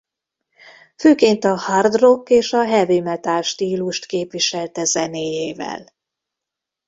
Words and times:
Főként 0.95 1.43
a 1.43 1.55
hard 1.57 1.95
rock 1.95 2.29
és 2.29 2.53
a 2.53 2.63
heavy 2.63 2.99
metal 2.99 3.41
stílust 3.41 4.05
képviselte 4.05 4.83
zenéjével. 4.83 5.93